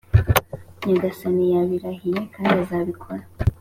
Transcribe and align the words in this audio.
nyagasani 0.85 1.43
yabirahiye 1.53 2.19
kandi 2.35 2.55
azabikora. 2.63 3.23